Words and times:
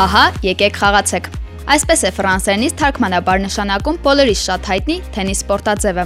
Ահա, 0.00 0.20
եկեք 0.40 0.76
խաղացեք։ 0.80 1.26
Այսպես 1.74 2.02
է 2.08 2.10
ֆրանսերենից 2.16 2.74
թարգմանաբար 2.80 3.40
նշանակում 3.42 3.98
բոլորիս 4.06 4.44
շատ 4.48 4.68
հայտնի 4.70 4.96
թենիս 5.12 5.42
սպորտաձևը։ 5.42 6.04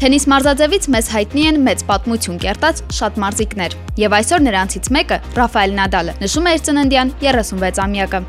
Թենիս 0.00 0.24
մարզաձևից 0.32 0.88
մեզ 0.94 1.10
հայտնի 1.12 1.44
են 1.50 1.58
մեծ 1.66 1.84
պատմություն 1.90 2.38
կերտած 2.40 2.80
շատ 2.96 3.20
մարզիկներ, 3.20 3.76
եւ 4.00 4.16
այսօր 4.20 4.44
նրանցից 4.46 4.90
մեկը 4.96 5.18
Ռաֆայել 5.36 5.76
Նադալը 5.80 6.16
նշում 6.24 6.48
է 6.48 6.54
իր 6.56 6.64
ծննդյան 6.70 7.12
36-ամյակը։ 7.20 8.22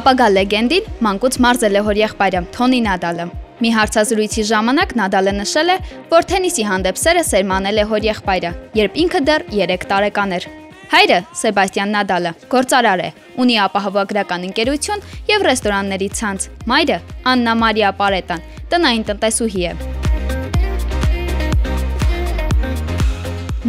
Ապագա 0.00 0.28
լեգենդին 0.34 0.92
մանկուց 1.06 1.38
մարզել 1.46 1.78
է 1.78 1.84
հոր 1.86 2.00
եղբայրը 2.02 2.46
Թոնի 2.58 2.80
Նադալը։ 2.90 3.32
Մի 3.60 3.70
հարցազրույցի 3.78 4.44
ժամանակ 4.50 4.96
Նադալը 4.98 5.36
նշել 5.38 5.70
է, 5.70 5.82
որ 6.10 6.26
թենիսի 6.34 6.64
հանդեպ 6.70 7.04
սերը 7.04 7.26
սերմանել 7.30 7.84
է 7.84 7.90
հոր 7.92 8.08
եղբայրը, 8.10 8.56
երբ 8.80 9.04
ինքը 9.04 9.22
դեռ 9.30 9.46
3 9.54 9.86
տարեկան 9.92 10.40
էր։ 10.40 10.54
Հայրը 10.90 11.16
Սեբաստիան 11.38 11.92
Նադալը 11.94 12.30
գործարար 12.50 13.00
է, 13.04 13.10
ունի 13.38 13.56
ապահովագրական 13.62 14.46
ընկերություն 14.48 15.04
եւ 15.28 15.44
ռեստորանների 15.46 16.08
ցանց։ 16.18 16.46
Մայրը 16.66 16.96
Աննա 17.30 17.52
Մարիա 17.60 17.90
Պարետան 18.00 18.42
տնային 18.72 19.04
տնտեսուհի 19.10 19.62
է։ 19.70 19.74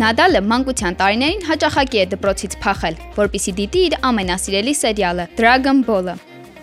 Նադալը 0.02 0.42
մանկության 0.50 0.98
տարիներին 1.04 1.46
հաճախակի 1.52 2.02
է 2.02 2.08
դպրոցից 2.16 2.58
փախել, 2.64 3.00
որpիսի 3.22 3.54
դիտի 3.62 3.86
իր 3.92 3.98
ամենասիրելի 4.10 4.74
սերիալը 4.82 5.28
Dragon 5.38 5.86
Ball-ը։ 5.86 6.18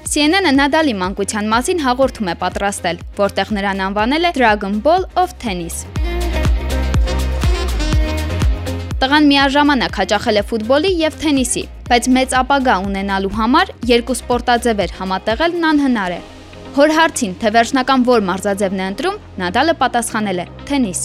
CNN-ը 0.08 0.52
Նադալի 0.58 0.96
մանկության 1.04 1.52
մասին 1.54 1.84
հաղորդում 1.86 2.32
է 2.32 2.36
պատրաստել, 2.42 3.00
որտեղ 3.20 3.54
նրան 3.60 3.86
անվանել 3.86 4.30
է 4.32 4.34
Dragon 4.40 4.82
Ball 4.82 5.06
of 5.22 5.38
Tennis։ 5.38 5.84
Տղան 9.08 9.24
միաժամանակ 9.24 9.94
հաճախել 9.96 10.36
է 10.36 10.40
ֆուտբոլի 10.48 10.88
եւ 11.00 11.14
թենիսի, 11.22 11.60
բայց 11.88 12.06
մեծ 12.12 12.32
ապագա 12.42 12.72
ունենալու 12.84 13.30
համար 13.38 13.70
երկու 13.88 14.16
սպորտաձևեր 14.18 14.90
համատեղելն 14.98 15.62
անհնար 15.68 16.12
է։ 16.12 16.18
Հոր 16.76 16.92
հարցին, 16.98 17.32
թե 17.40 17.52
վերջնական 17.54 18.04
որ 18.04 18.26
մարզաձևն 18.28 18.82
է 18.84 18.88
ընտրում, 18.92 19.16
Նադալը 19.40 19.74
պատասխանել 19.80 20.42
է՝ 20.44 20.46
թենիս։ 20.68 21.00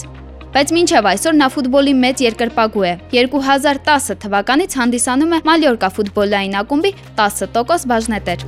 Բայց 0.52 0.74
մինչև 0.76 1.08
այսօր 1.14 1.38
նա 1.40 1.48
ֆուտբոլի 1.54 1.94
մեծ 2.04 2.24
երկրպագու 2.28 2.84
է։ 2.84 2.92
2010 3.16 4.18
թվականից 4.26 4.76
հանդիսանում 4.84 5.32
է 5.32 5.38
Մալյորկա 5.48 5.90
ֆուտբոլային 5.96 6.58
ակումբի 6.60 6.92
10% 7.24 7.88
բաժնետեր։ 7.88 8.44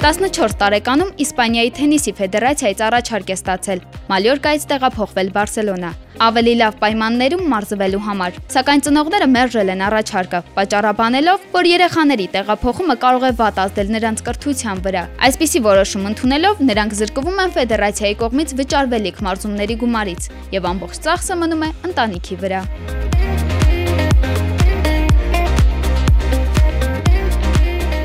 14 0.00 0.54
տարեկանում 0.62 1.10
Իսպանիայի 1.26 1.74
թենիսի 1.80 2.14
ֆեդերացիայից 2.20 2.84
առաջարկ 2.86 3.34
է 3.34 3.36
ստացել 3.36 3.82
Մալյորկայից 4.10 4.64
տեղափոխվել 4.66 5.28
Բարսելոնա, 5.36 5.90
ավելի 6.26 6.54
լավ 6.58 6.78
պայմաններում 6.80 7.44
մարզվելու 7.52 8.00
համար։ 8.06 8.38
Սակայն 8.50 8.80
ծնողները 8.86 9.28
մերժել 9.34 9.70
են 9.74 9.84
առաջարկը, 9.86 10.40
պատճառաբանելով, 10.56 11.44
որ 11.54 11.68
երեխաների 11.70 12.26
տեղափոխումը 12.34 12.96
կարող 13.04 13.26
է 13.28 13.32
վատ 13.38 13.60
ազդել 13.66 13.92
նրանց 13.94 14.24
կրթության 14.26 14.82
վրա։ 14.88 15.04
Այսպիսի 15.30 15.62
որոշում 15.68 16.10
ընդունելով 16.10 16.64
նրանք 16.66 16.98
զրկվում 17.02 17.40
են 17.44 17.54
ֆեդերացիայի 17.60 18.18
կողմից 18.24 18.56
վճարվելիք 18.64 19.22
մարզումների 19.30 19.78
գումարից, 19.84 20.28
եւ 20.58 20.68
ամբողջ 20.74 21.00
ծախսը 21.06 21.38
մնում 21.44 21.64
է 21.70 21.72
ընտանիքի 21.90 22.42
վրա։ 22.42 22.64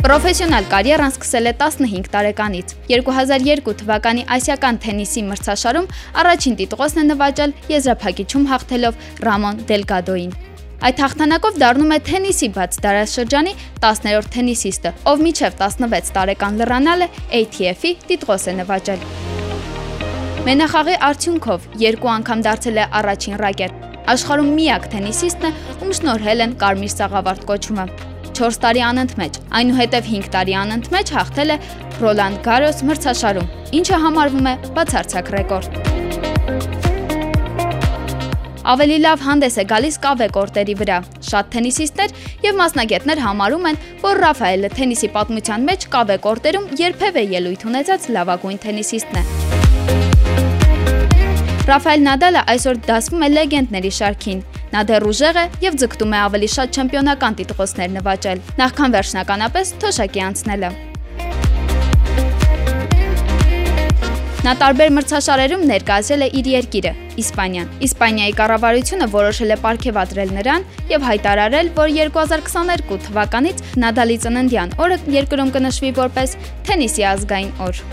Պրոֆեսիոնալ 0.05 0.67
կարիերան 0.69 1.13
սկսել 1.15 1.49
է 1.49 1.51
15 1.57 2.09
տարեկանից։ 2.13 2.73
2002 2.91 3.73
թվականի 3.79 4.25
ասիական 4.35 4.77
թենիսի 4.83 5.23
մրցաշարում 5.31 5.87
առաջին 6.21 6.57
տիտղոսն 6.59 7.01
է 7.01 7.05
նվաճել 7.07 7.55
եզրափակիչում 7.71 8.45
հաղթելով 8.51 9.01
Ռամոն 9.25 9.63
Դելգադոին։ 9.71 10.37
Այդ 10.85 11.03
հաղթանակով 11.05 11.59
դառնում 11.65 11.95
է 11.97 11.99
թենիսի 12.11 12.49
բաց 12.53 12.79
դարաշրջանի 12.85 13.57
10-րդ 13.81 14.31
թենիսիստը, 14.37 14.93
ով 15.09 15.25
միջև 15.25 15.59
16 15.65 16.15
տարեկան 16.21 16.61
լրանալը 16.61 17.11
ATF-ի 17.41 17.97
տիտղոս 18.05 18.49
է 18.53 18.57
նվաճել։ 18.61 19.05
Մենախաղի 20.45 20.99
արդյունքով 21.09 21.71
երկու 21.81 22.17
անգամ 22.21 22.45
դարձել 22.45 22.77
է 22.77 22.89
առաջին 23.01 23.39
ռակետ։ 23.41 23.85
Աշխարհում 24.13 24.57
միակ 24.59 24.91
թենիսիստն 24.93 25.49
է, 25.49 25.55
ում 25.81 25.95
շնորհել 25.97 26.45
են 26.45 26.59
կարմիր 26.61 26.93
սաղավարտ 26.93 27.49
կոչումը։ 27.49 28.13
4 28.35 28.57
տարի 28.63 28.81
անընդմեջ, 28.83 29.37
այնուհետև 29.59 30.07
5 30.11 30.25
տարի 30.33 30.55
անընդմեջ 30.59 31.11
հաղթել 31.15 31.53
է 31.53 31.57
Ռոլանդ 32.01 32.39
Գարոս 32.43 32.81
մրցաշարում, 32.89 33.51
ինչը 33.79 33.99
համարվում 34.05 34.49
է 34.51 34.53
բացարձակ 34.75 35.31
ռեկորդ։ 35.35 35.77
Ավելի 38.65 38.97
լավ 39.05 39.23
հանդես 39.23 39.55
է 39.61 39.63
գալիս 39.69 39.97
կավե 40.03 40.27
կորտերի 40.35 40.75
վրա։ 40.81 40.97
Շատ 41.29 41.49
թենիսիստներ 41.53 42.15
եւ 42.47 42.55
մասնագետներ 42.59 43.21
համարում 43.21 43.67
են, 43.69 43.79
որ 44.01 44.21
Ռաֆայելը 44.25 44.71
թենիսի 44.75 45.09
պատմության 45.15 45.67
մեջ 45.69 45.85
կավե 45.95 46.17
կորտերում 46.25 46.67
երբևէ 46.81 47.23
ելույթ 47.35 47.65
ունեցած 47.69 48.09
լավագույն 48.17 48.59
թենիսիստն 48.65 49.21
է։ 49.21 49.23
Ռաֆայել 51.69 52.01
Նադալը 52.09 52.41
այսօր 52.55 52.81
դասվում 52.89 53.25
է 53.25 53.29
լեգենդների 53.35 53.91
շարքին, 53.99 54.41
Նա 54.75 54.81
դեռ 54.89 55.05
ուժեղ 55.07 55.37
է 55.39 55.43
եւ 55.63 55.75
ձգտում 55.79 56.13
է 56.13 56.17
ավելի 56.19 56.47
շատ 56.51 56.75
չեմպիոնական 56.75 57.35
տիտղոսներ 57.39 57.91
նվաճել, 57.93 58.41
նախքան 58.59 58.95
վերջնականապես 58.95 59.69
թոշակի 59.79 60.23
անցնելը։ 60.25 60.71
Նա 64.43 64.55
տարբեր 64.61 64.91
մրցաշարերում 64.97 65.63
ներկայացրել 65.71 66.25
է 66.25 66.29
իր 66.41 66.49
երկիրը՝ 66.51 66.91
Իսպանիան։ 67.23 67.71
Իսպանիայի 67.87 68.35
կառավարությունը 68.41 69.07
որոշել 69.15 69.55
է 69.55 69.55
ապարգևատրել 69.55 70.33
նրան 70.35 70.67
եւ 70.91 71.07
հայտարարել, 71.07 71.71
որ 71.79 71.95
2022 72.03 72.99
թվականից 73.07 73.63
Նադալի 73.79 74.17
ծննդյան 74.27 74.75
օրը 74.85 74.99
երկրում 75.15 75.55
կնշվի 75.55 75.95
որպես 76.03 76.35
թենիսի 76.67 77.07
ազգային 77.15 77.55
օր։ 77.69 77.85